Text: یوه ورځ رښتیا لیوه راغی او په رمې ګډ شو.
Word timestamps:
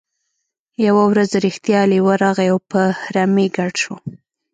یوه 0.85 1.03
ورځ 1.11 1.29
رښتیا 1.45 1.81
لیوه 1.91 2.13
راغی 2.23 2.47
او 2.53 2.59
په 2.71 2.81
رمې 3.15 3.47
ګډ 3.57 3.73
شو. 3.83 3.95